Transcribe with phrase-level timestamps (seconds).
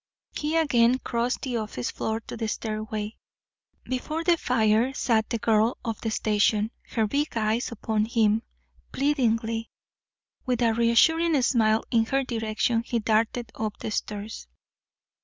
[0.33, 3.17] He again crossed the office floor to the stairway.
[3.83, 8.41] Before the fire sat the girl of the station, her big eyes upon him,
[8.91, 9.69] pleadingly.
[10.43, 14.47] With a reassuring smile in her direction, he darted up the stairs.